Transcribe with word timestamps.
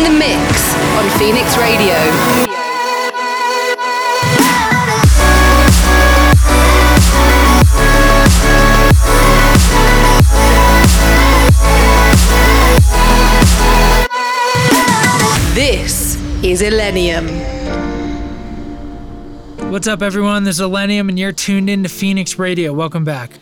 in 0.00 0.12
the 0.12 0.18
mix 0.18 0.74
on 0.96 1.10
Phoenix 1.18 1.56
Radio. 1.58 1.94
This 15.54 16.16
is 16.42 16.62
Illenium. 16.62 17.28
What's 19.70 19.86
up, 19.86 20.00
everyone? 20.00 20.44
This 20.44 20.56
is 20.56 20.62
Illenium, 20.62 21.10
and 21.10 21.18
you're 21.18 21.32
tuned 21.32 21.68
in 21.68 21.82
to 21.82 21.90
Phoenix 21.90 22.38
Radio. 22.38 22.72
Welcome 22.72 23.04
back. 23.04 23.32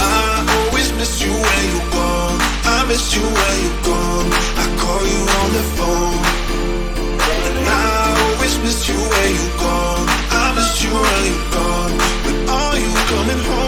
I 0.00 0.66
always 0.68 0.92
miss 0.94 1.22
you 1.22 1.30
when 1.30 1.70
you're 1.70 1.90
gone. 1.92 2.40
I 2.64 2.84
miss 2.88 3.14
you 3.14 3.22
when 3.22 3.62
you're 3.62 3.82
gone 3.84 4.55
call 4.82 5.02
you 5.14 5.22
on 5.40 5.48
the 5.58 5.64
phone. 5.76 6.22
And 7.48 7.56
I 7.68 7.82
always 8.24 8.54
miss 8.64 8.88
you 8.88 8.98
when 9.12 9.28
you 9.38 9.46
gone. 9.64 10.06
I 10.42 10.44
miss 10.56 10.72
you 10.82 10.92
when 11.04 11.20
you 11.28 11.38
gone. 11.56 11.94
but 12.24 12.36
are 12.58 12.76
you 12.84 12.92
coming 13.12 13.42
home? 13.50 13.65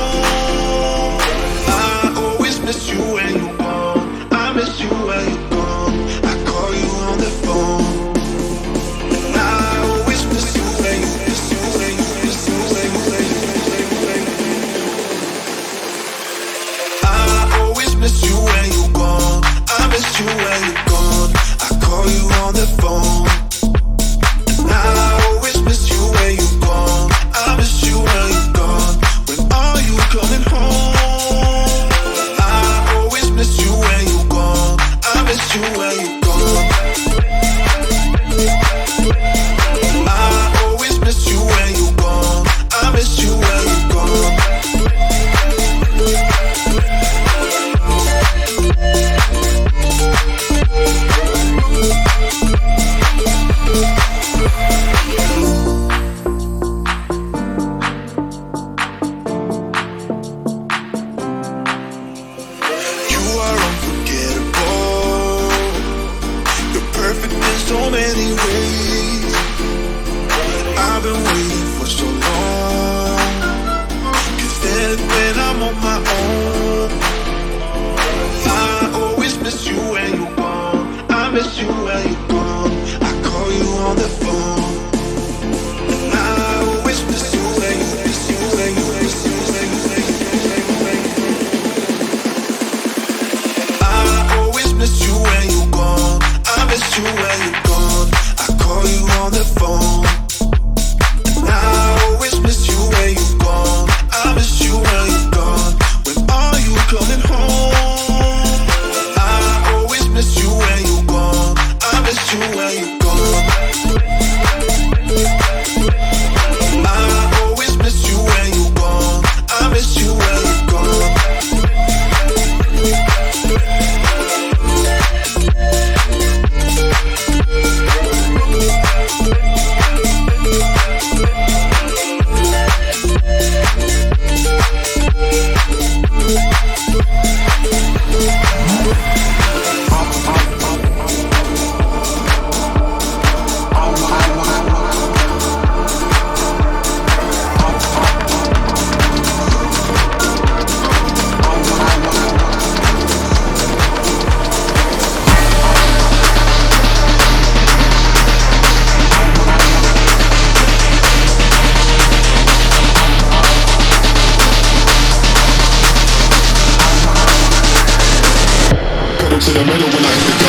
the 169.58 169.64
middle 169.64 169.88
when 169.88 170.04
I 170.04 170.14
hit 170.14 170.38
the 170.38 170.47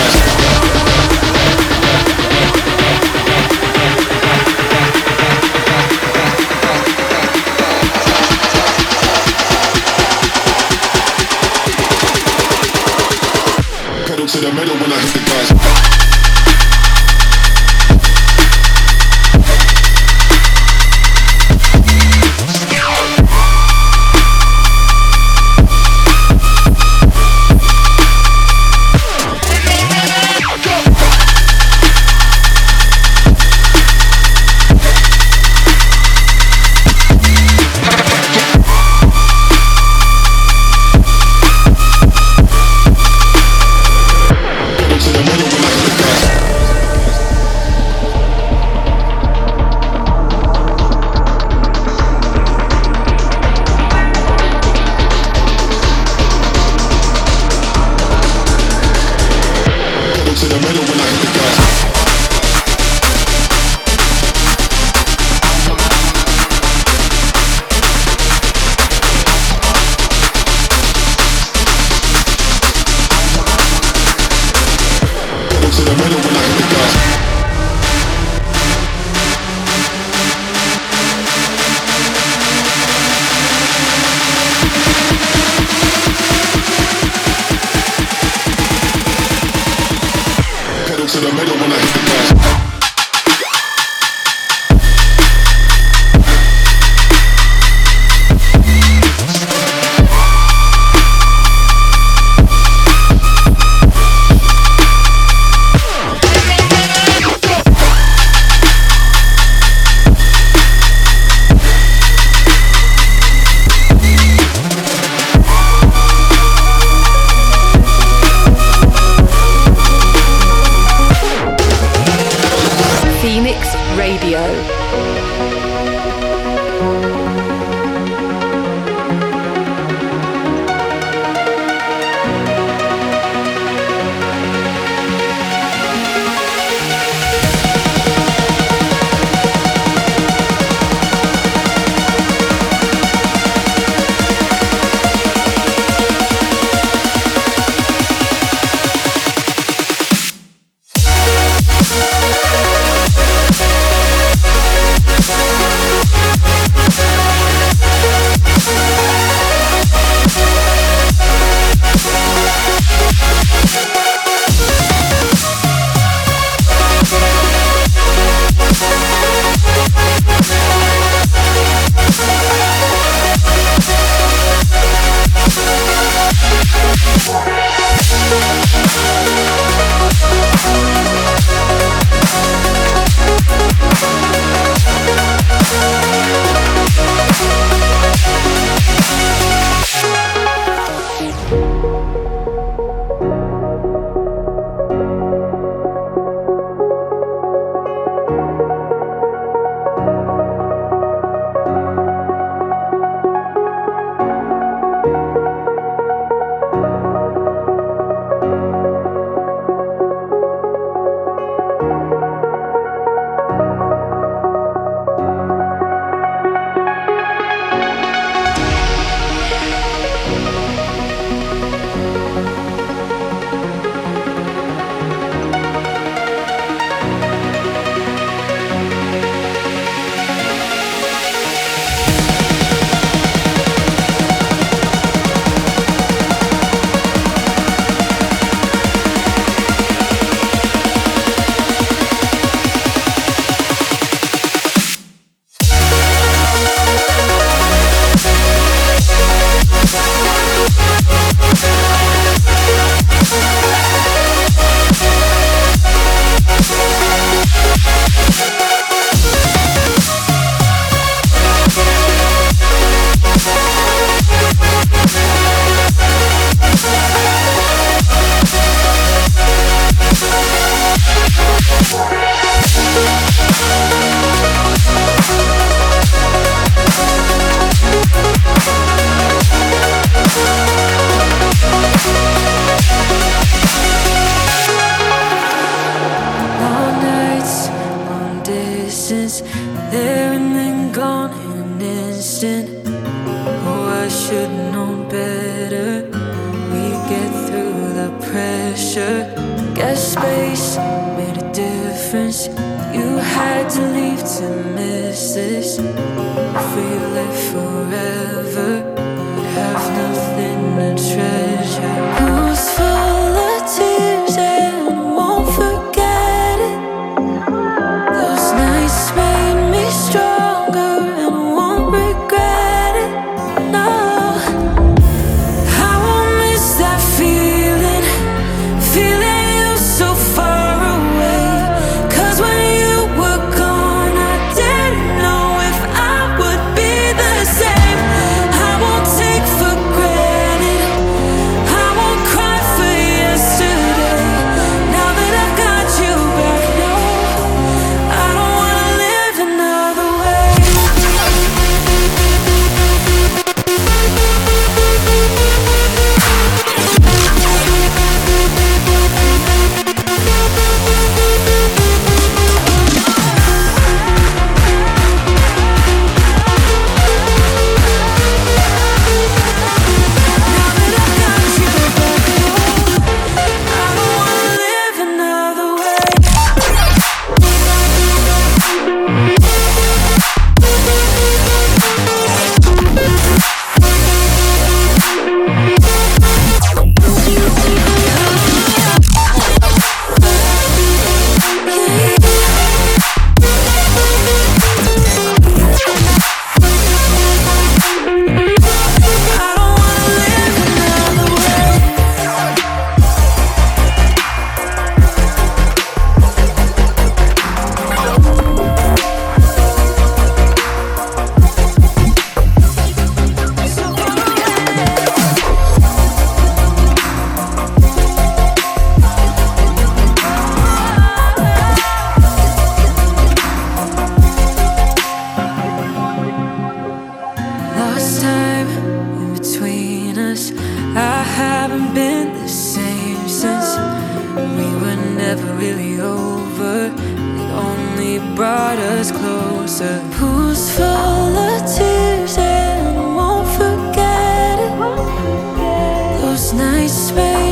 it. 446.53 446.57
Those 446.57 447.48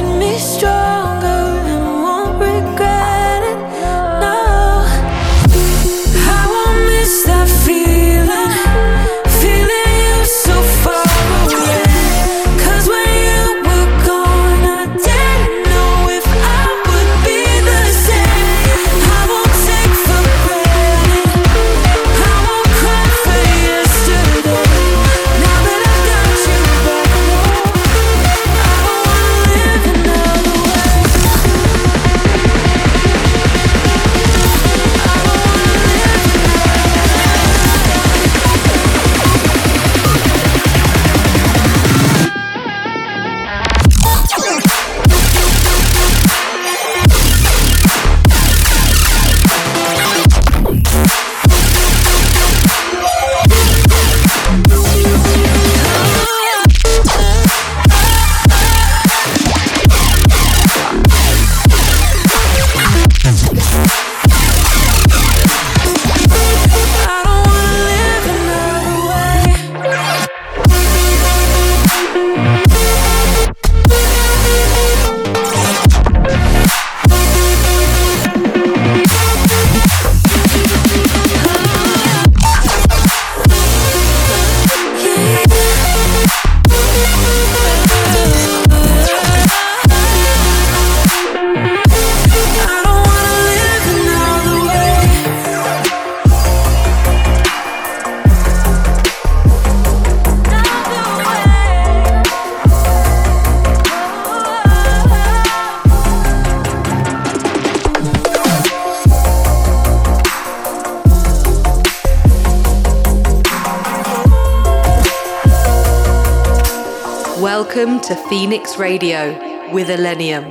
Welcome 117.55 118.01
to 118.01 118.15
Phoenix 118.27 118.77
Radio 118.77 119.31
with 119.71 119.87
Illenium. 119.87 120.43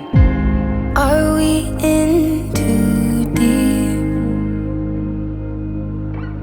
Are 0.96 1.34
we 1.34 1.68
in 1.78 2.50
too 2.54 3.24
deep? 3.34 3.98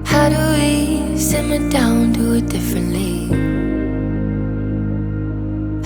How 0.05 0.29
do 0.29 0.38
we 0.60 1.17
simmer 1.17 1.67
down, 1.72 2.13
do 2.13 2.36
it 2.36 2.50
differently? 2.50 3.29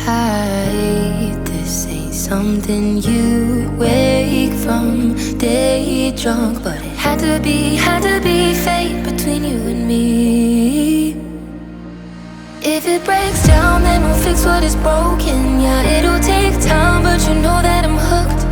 Hide, 0.03 1.45
this 1.45 1.87
ain't 1.87 2.13
something 2.13 2.97
you 2.97 3.71
wake 3.79 4.51
from 4.51 5.15
day 5.37 6.11
drunk, 6.11 6.61
but 6.61 6.75
it 6.75 6.97
had 6.97 7.19
to 7.19 7.39
be, 7.41 7.77
had 7.77 8.01
to 8.03 8.19
be 8.21 8.53
fate 8.53 9.01
between 9.05 9.45
you 9.45 9.59
and 9.71 9.87
me. 9.87 10.86
If 12.69 12.85
it 12.85 13.05
breaks 13.05 13.47
down, 13.47 13.83
then 13.83 14.03
we'll 14.03 14.21
fix 14.21 14.43
what 14.43 14.61
is 14.61 14.75
broken. 14.75 15.61
Yeah, 15.61 15.81
it'll 15.95 16.19
take 16.19 16.51
time, 16.59 17.01
but 17.01 17.25
you 17.25 17.33
know 17.35 17.61
that 17.63 17.85
I'm 17.87 17.95
hooked. 17.95 18.43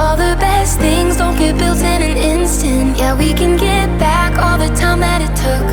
All 0.00 0.16
the 0.16 0.34
best 0.42 0.80
things 0.80 1.16
don't 1.16 1.38
get 1.38 1.56
built 1.56 1.78
in 1.78 2.02
an 2.02 2.16
instant. 2.16 2.98
Yeah, 2.98 3.16
we 3.16 3.32
can 3.32 3.56
get 3.56 3.86
back 4.00 4.36
all 4.36 4.58
the 4.58 4.66
time 4.74 4.98
that 4.98 5.22
it 5.22 5.32
took. 5.38 5.66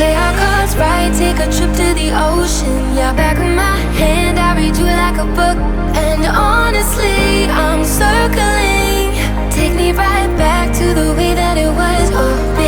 Play 0.00 0.14
our 0.16 0.32
cards 0.32 0.74
right, 0.80 1.12
take 1.12 1.36
a 1.36 1.48
trip 1.52 1.70
to 1.76 1.88
the 1.92 2.08
ocean. 2.16 2.96
Yeah, 2.96 3.12
back 3.12 3.36
of 3.36 3.52
my 3.52 3.76
hand, 4.00 4.38
I 4.38 4.56
read 4.56 4.74
you 4.74 4.88
like 4.88 5.20
a 5.20 5.28
book. 5.36 5.60
And 6.00 6.24
honestly, 6.24 7.44
I'm 7.52 7.84
circling. 7.84 9.12
Take 9.52 9.76
me 9.76 9.92
right 9.92 10.32
back 10.40 10.72
to 10.80 10.94
the 10.94 11.12
way 11.20 11.34
that 11.34 11.58
it 11.58 11.68
was. 11.68 12.06
Oh, 12.16 12.59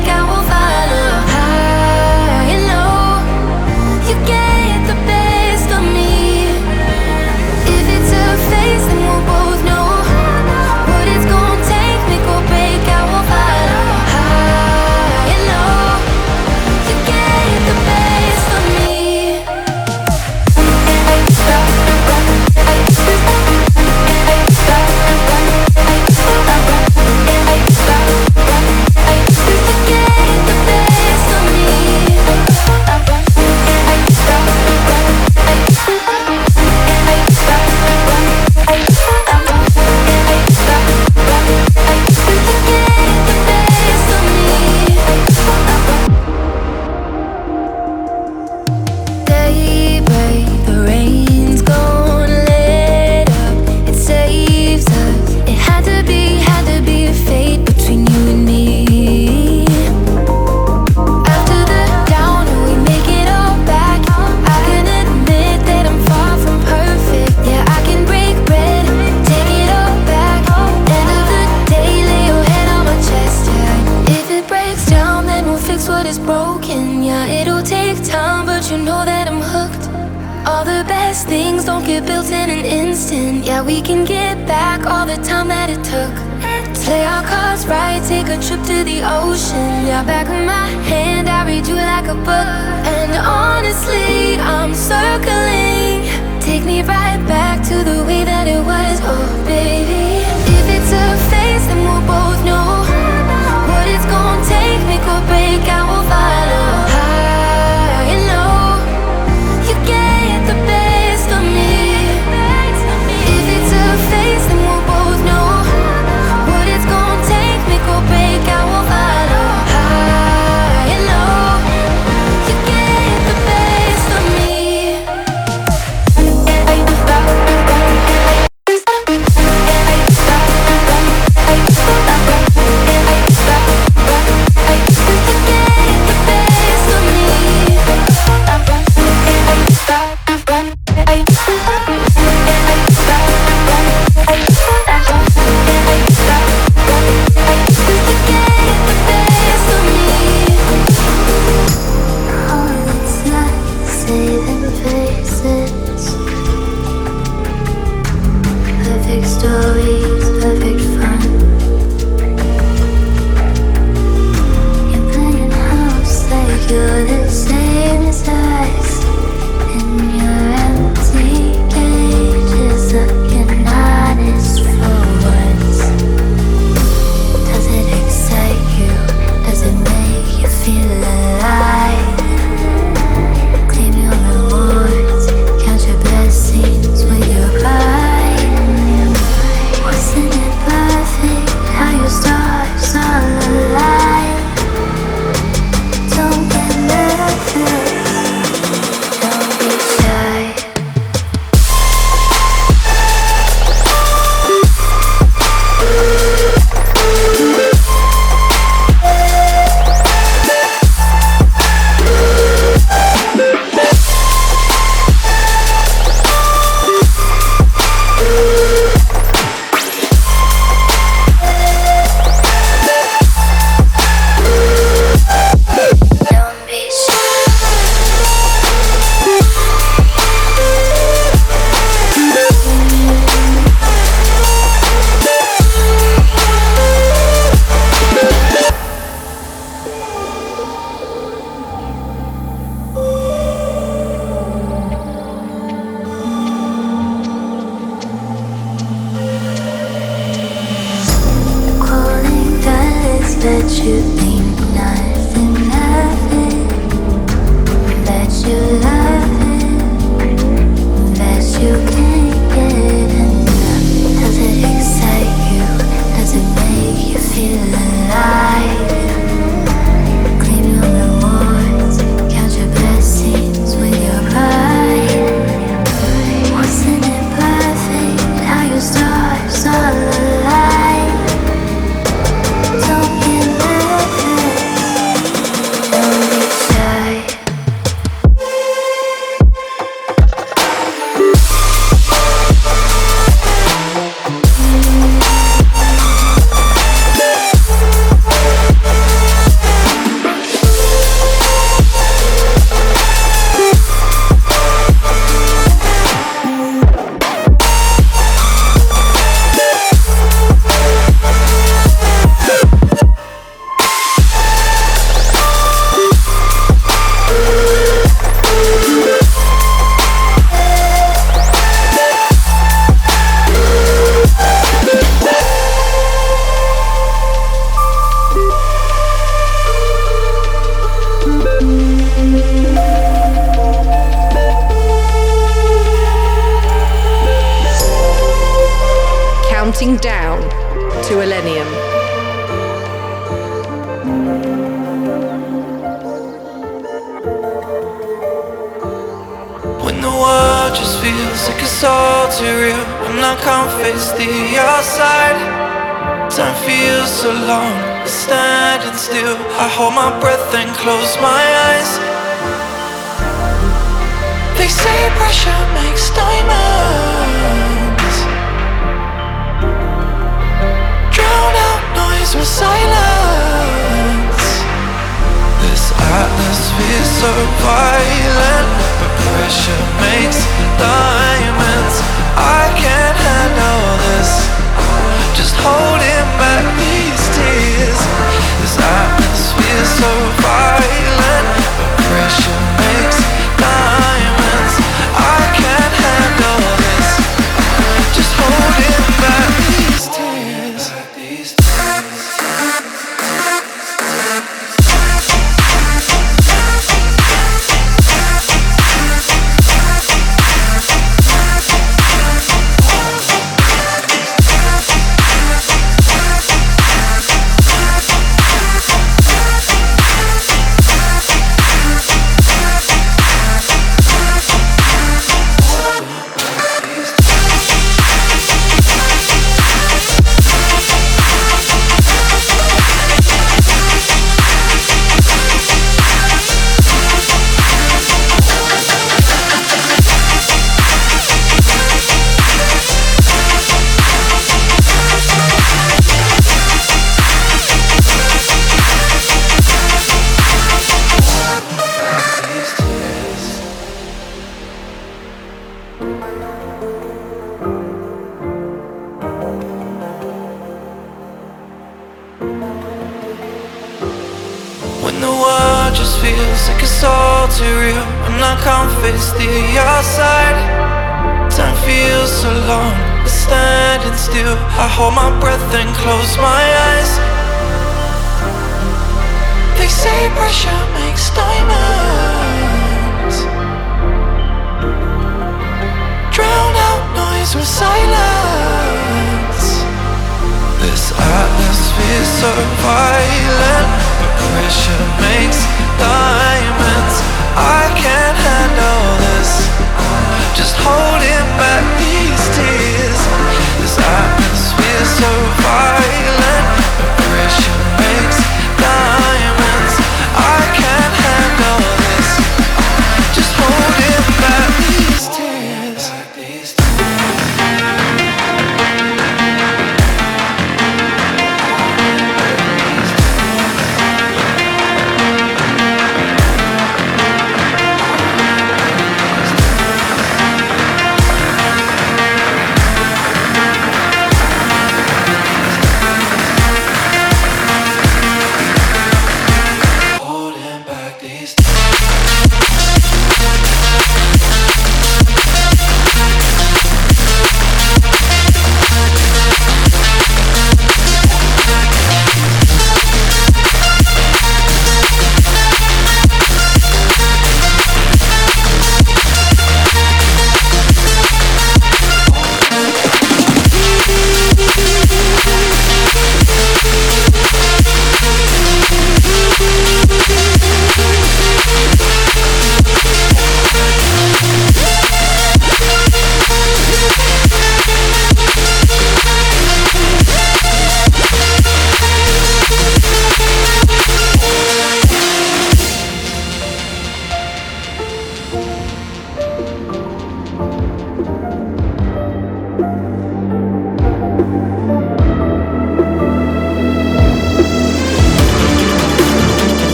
break, 0.00 0.12
I 0.12 0.22
will 0.22 0.42
follow. 0.48 0.79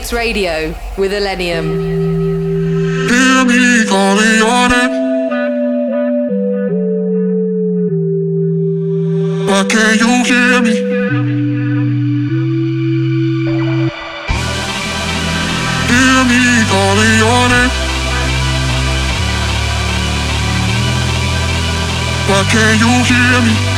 Phoenix 0.00 0.12
Radio 0.14 0.74
with 0.96 1.12
Illenium. 1.12 1.66
Hear 3.10 3.44
me 3.44 3.84
calling 3.86 4.36
your 4.38 4.68
name. 4.70 4.92
Why 9.46 9.64
can't 9.68 10.00
you 10.00 10.24
hear 10.24 10.62
me? 10.62 10.74
Hear 15.90 16.24
me 16.30 16.40
calling 16.72 17.14
your 17.18 17.44
name. 17.52 17.72
Why 22.26 22.42
can't 22.48 22.80
you 22.80 22.92
hear 23.04 23.40
me? 23.42 23.69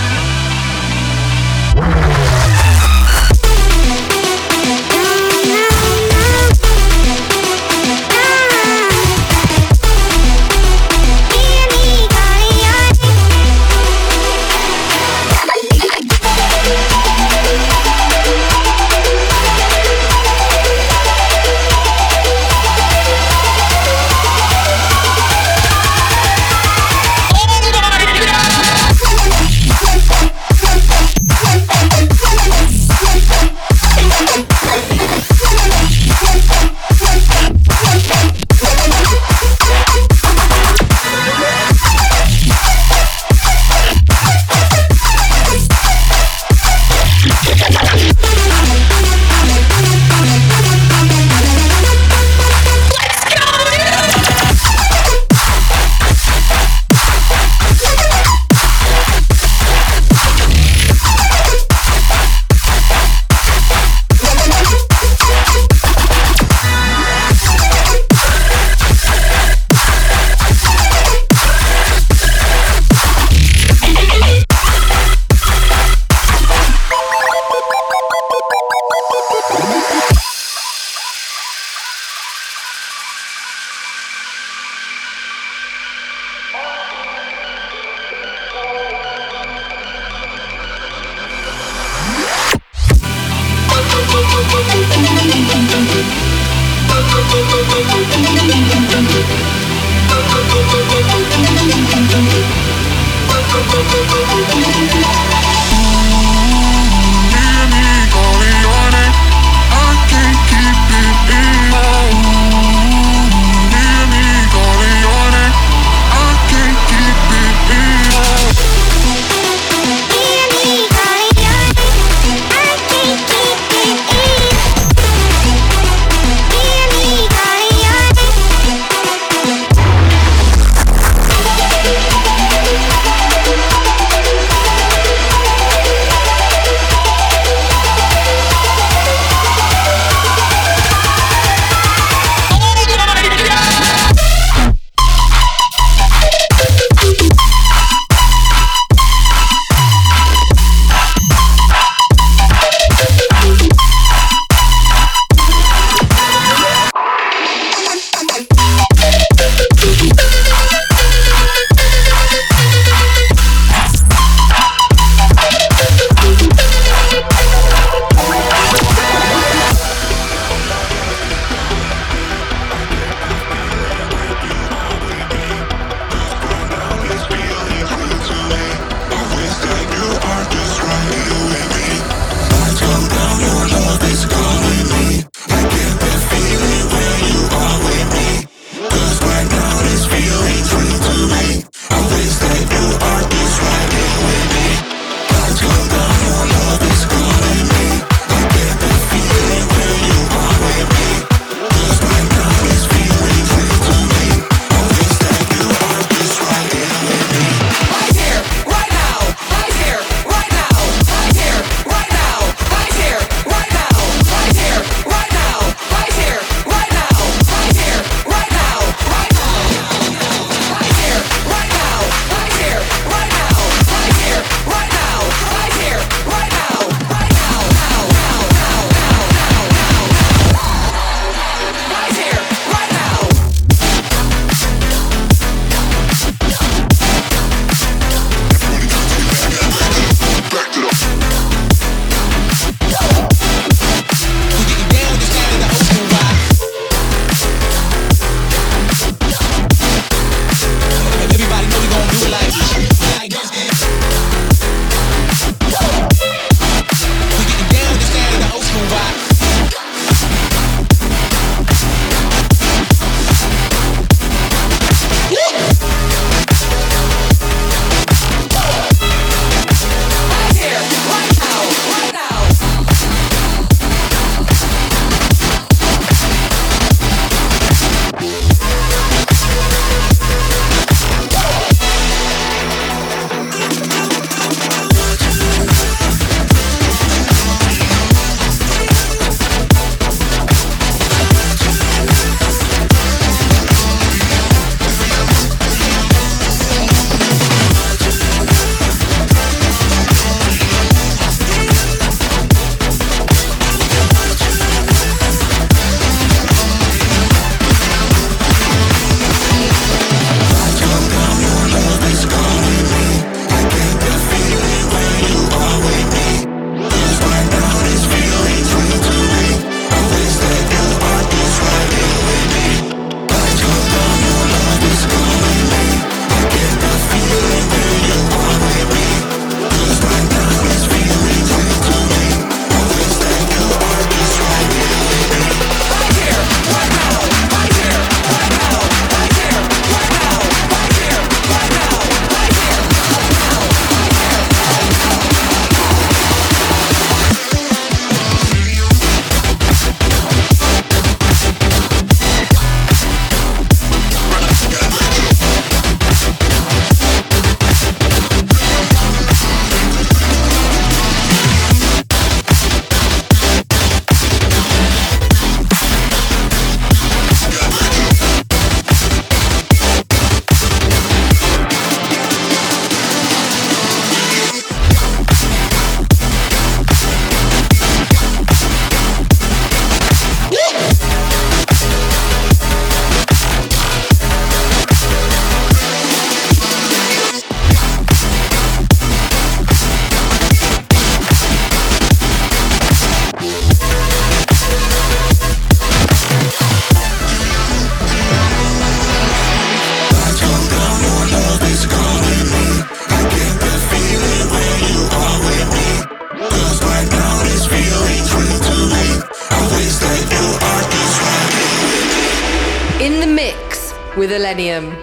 With 414.55 415.02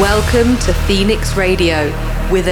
Welcome 0.00 0.58
to 0.62 0.74
Phoenix 0.74 1.36
Radio 1.36 1.84
with 2.28 2.48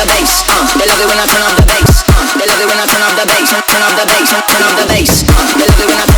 the 0.00 0.06
bass. 0.08 0.32
Uh, 0.48 0.64
they 0.80 0.86
love 0.88 1.00
it 1.00 1.08
when 1.08 1.18
I 1.20 1.26
turn 1.28 1.44
off 1.44 1.56
the 1.60 1.66
bass. 1.68 2.00
Uh, 2.08 2.24
they 2.40 2.46
love 2.48 2.60
it 2.60 2.68
when 2.68 2.80
I 2.80 2.86
turn 2.88 3.02
off 3.04 3.16
the 3.20 3.26
bass. 3.28 3.52
Uh, 3.52 3.60
turn, 3.68 3.82
off 3.84 3.94
the 4.00 4.06
bass. 4.08 4.32
Uh, 4.32 4.40
turn, 4.48 4.62
off 4.64 4.76
the 4.80 4.86
bass. 4.88 5.12
Uh, 5.28 5.44
they 5.60 5.66
love 5.68 5.80
it 5.80 5.88
when 5.88 6.00
I 6.00 6.09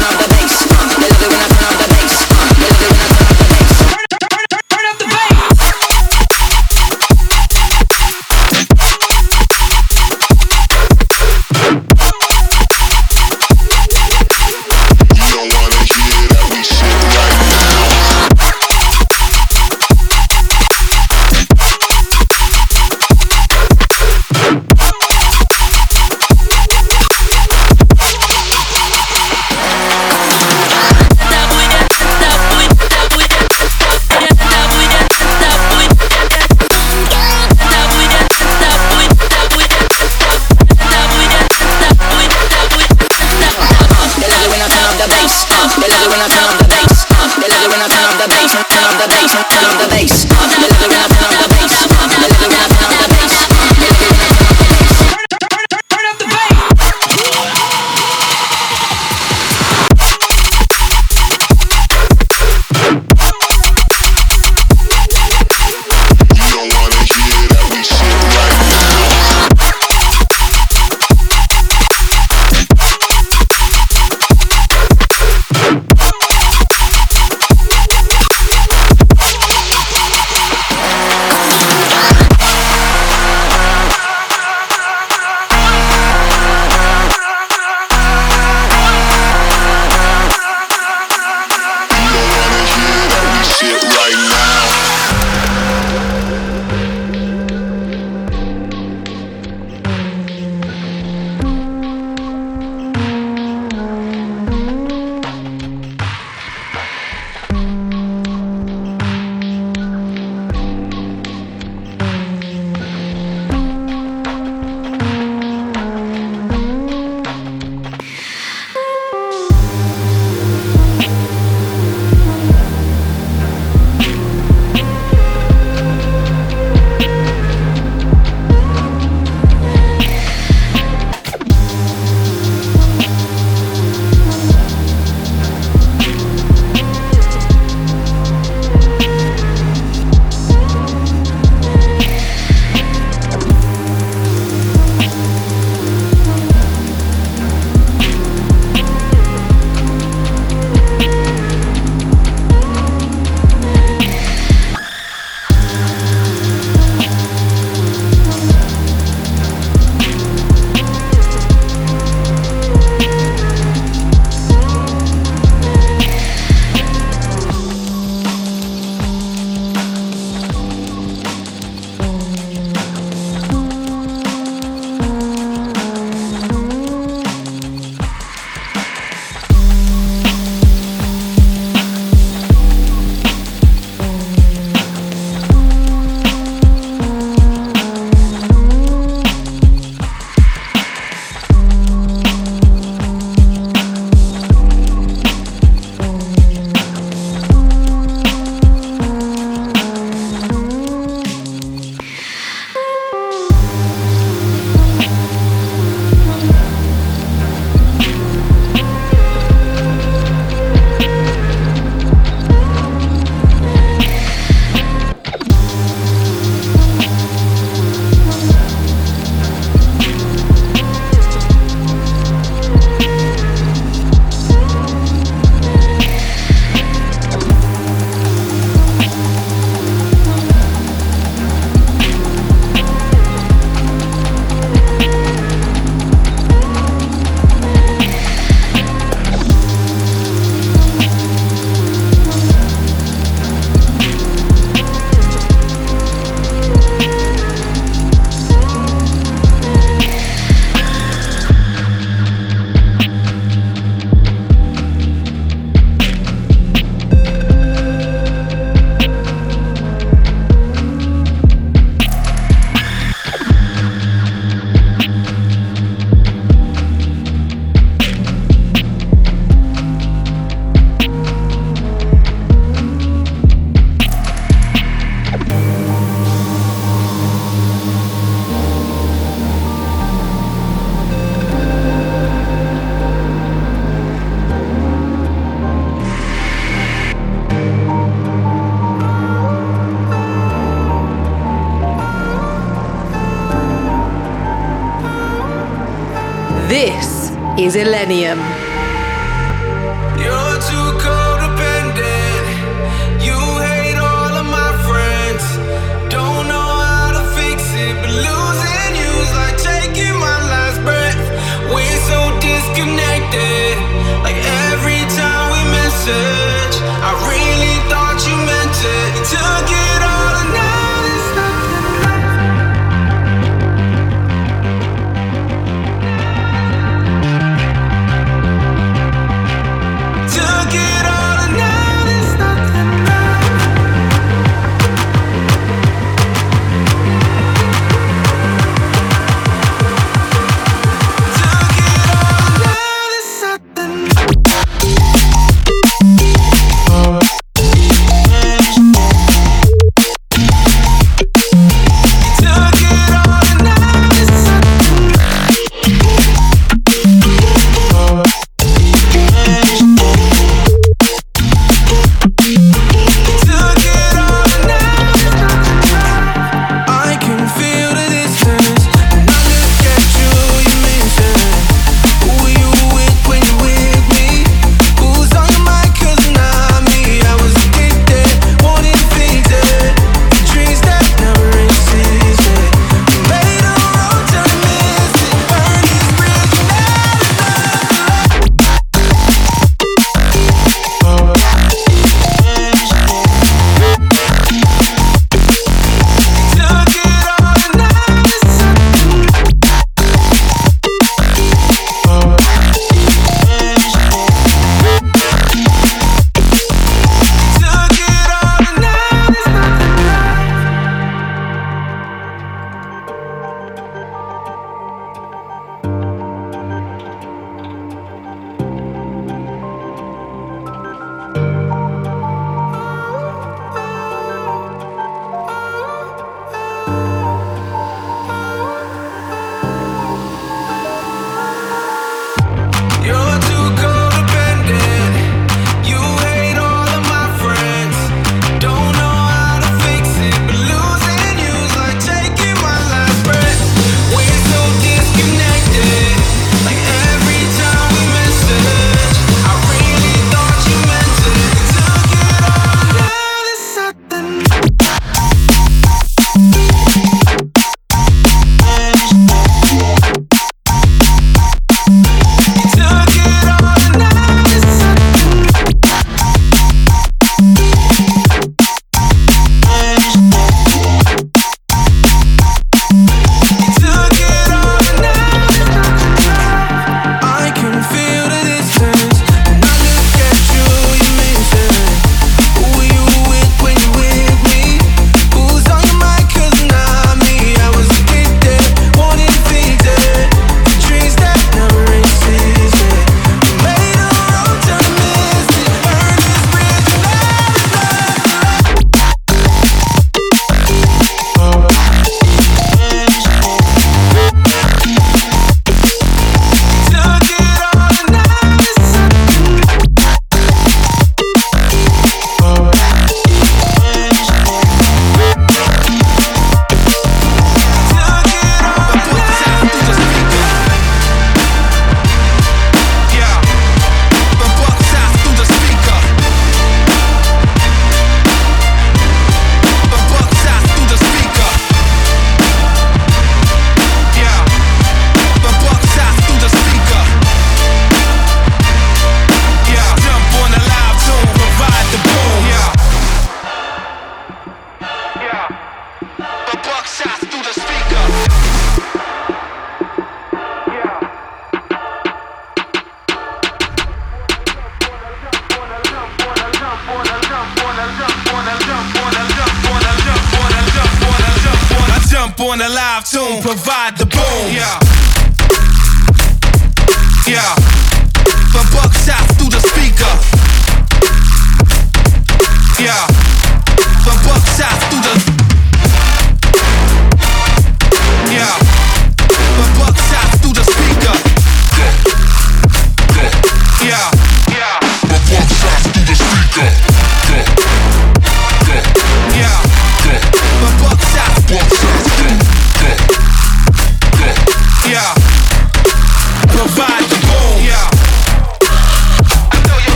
This 297.73 298.52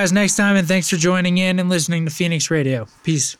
guys 0.00 0.12
next 0.12 0.34
time, 0.36 0.56
and 0.56 0.66
thanks 0.66 0.88
for 0.88 0.96
joining 0.96 1.36
in 1.36 1.58
and 1.58 1.68
listening 1.68 2.06
to 2.06 2.10
Phoenix 2.10 2.50
Radio. 2.50 2.86
Peace. 3.02 3.36